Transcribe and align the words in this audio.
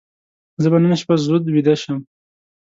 زه 0.61 0.67
به 0.71 0.77
نن 0.83 0.93
شپه 1.01 1.15
زود 1.25 1.43
ویده 1.53 1.75
شم. 1.81 1.97